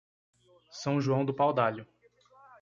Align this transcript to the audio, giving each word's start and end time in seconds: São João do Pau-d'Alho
São 0.71 0.99
João 0.99 1.23
do 1.23 1.31
Pau-d'Alho 1.31 1.87